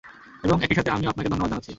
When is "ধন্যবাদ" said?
1.29-1.49